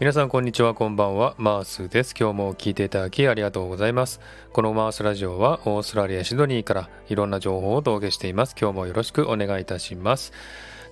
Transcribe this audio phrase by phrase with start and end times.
[0.00, 1.34] 皆さんこんにちはこんばんは。
[1.38, 2.14] マースです。
[2.16, 4.20] 今日も聞いていただきありがとうございます。
[4.52, 8.54] このマースラジオはオーストラリアシドニーからいろんな情報をお届けしています。
[8.56, 10.32] 今日もよろしくお願いいたします。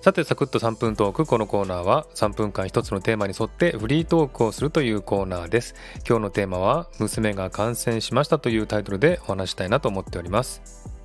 [0.01, 1.25] さてサクッと3分トーク。
[1.25, 5.75] このコーナーは3分間1つのテーマに沿ってフリートークをするというコーナーです。
[6.05, 10.96] 今日のテーマは娘が感染しましたというタイトルでお話したいなと思っております。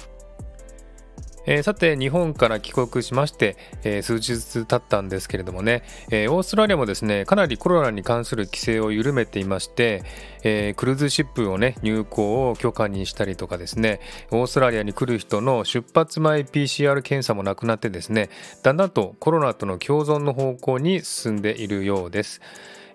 [1.46, 10.04] えー、さて日本から帰国しまして、えー、数日経ったんですけれどもね、えー、オーストラリアもですねかなりコロナに関する規制を緩めていまして、
[10.44, 18.28] えクルーズシップをね入港を許可にしたりとかですねオーストラリアに来る人の出発前 PCR 検査もなくなってですね
[18.62, 22.40] だんだんとコロナとの共存の方向に進んでいるようです、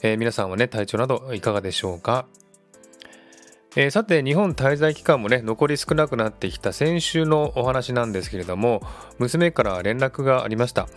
[0.01, 2.27] え皆さんはね体調などいかがでしょうか？
[3.79, 8.81] えー、さて日本滞在期間もね残り少なくなってきた先週のお話なんですけれども
[9.19, 10.87] 娘から連絡がありました、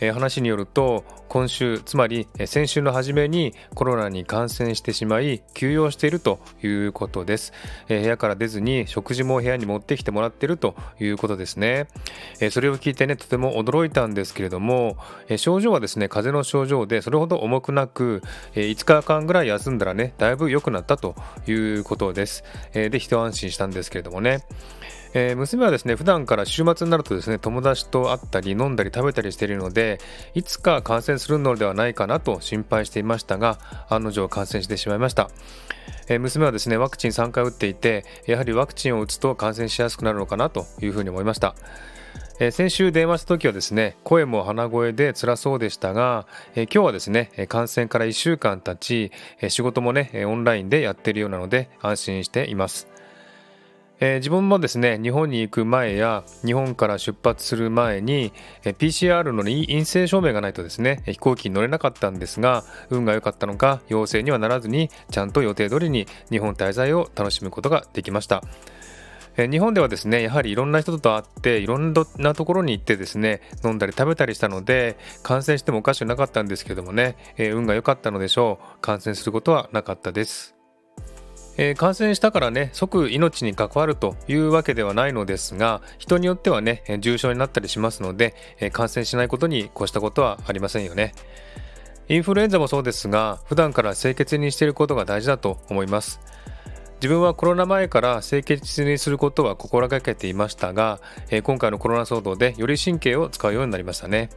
[0.00, 7.52] えー、話によると今週つまり先週の初めにコロナに感染してしまい休養しているということです、
[7.90, 11.88] えー、部屋から出ずに食事も部屋に持ってきてもらっているということですね、
[12.40, 14.96] えそれを聞いてねとても驚いたんですけれども、
[15.28, 18.22] え症状はですね風邪の症状でそれほど重くなく、
[18.54, 21.14] え5日間ぐらい休んだらねだいぶ良くなったと
[21.46, 22.29] いうことです。
[22.72, 24.42] えー、で一安心したんですけれどもね。
[25.12, 29.98] えー、娘はですね普段から週末になるとですね友達と会ったり飲んだり食べたりしているので
[30.34, 33.58] いつか感染するのではないかなと心配していましたが
[33.88, 35.28] 案の定感染してしまいました、
[36.08, 41.54] え、娘はですねワクチン3回打っていてやはりワクチンを打つと感染しやすくなるのかなというふうに思いました
[42.40, 46.26] え先週電話した時はですね声も鼻声で辛そうでしたが、
[46.56, 52.88] え今日はですね感染から1週間経ち、え仕事もねオンラインでやっているようなので安心しています。
[54.00, 58.32] えー、自分もですね日本に行く前や日本から出発する前に、
[58.64, 68.42] えー、PCR の陰性証明がないとですね飛行機に乗れなかったんですが運が良かったのか陽性にはならずにちゃんと予定通りに日本滞在を楽しむことができました。
[69.36, 80.59] 日本ではですねやはりいろんな人と会っていろんなところに行ってですね飲んだり食べたりしたので感染してもおかしくなかったんですけどもね、え運が良かったのでしょう感染することはなかったです。
[81.62, 91.12] えー、感染したからね即命に関わるというわけではないのですが人によってはね重症になったりしますので、え、感染しないことに越したことはありませんよね
[92.08, 96.18] インフルエンザもそうですが普段から清潔にしていることが大事だと思います
[96.94, 101.00] 自分はコロナ前から清潔にすることは心がけていましたが、
[101.30, 104.28] え、今回のコロナ騒動でより神経を使うようになりましたね。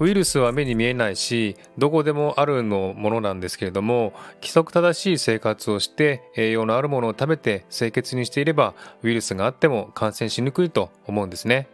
[0.00, 11.68] ウイルスは目に見えないしどこでもあるのものなんですけれども規則正しい生活をして栄養のあるものを食べて清潔にしていればウイルスがあっても感染しにくいと思うんですね。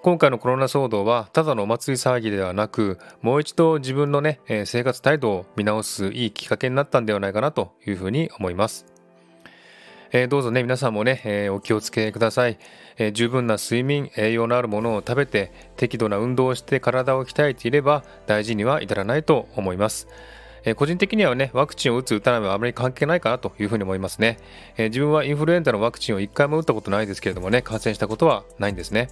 [0.00, 8.97] 今回のコロナ騒動はただのお祭り騒ぎではなくもう一度自分のね生活態度を見直すいいきっかけになったんではないかなというふうに思います。
[10.10, 12.58] えー、どうぞね、皆さんもね、えー、お気をつけください、
[12.96, 20.08] えー、十分な睡眠、栄養のあるものを食べて、適度な運動をして体を鍛えていれば大事には至らないと思います。
[20.64, 24.38] え個人的にはね、ワクチンを打つ、打たないはあまり関係ないかなというふうに思いますね。
[24.76, 29.08] え自分はインフルエンザのワクチンを1回も打ったことないですけれどもね、感染したことはないんですね。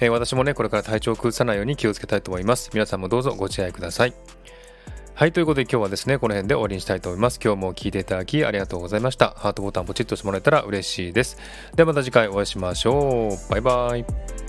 [0.00, 2.70] え私もね、これから体調を崩さないように気をつけたいと思います。
[2.72, 4.14] 皆さんもどうぞご自愛ください。
[5.18, 7.40] はい、ということで今日はですね、この辺で終わりにしたいと思います。
[7.42, 9.34] 今日も聞いていただきありがとうございました。
[9.36, 11.38] ハートボタンポチッとしてもらえたら嬉しいです。
[11.74, 13.50] ではまた次回お会いしましょう。
[13.50, 14.47] バイバイ。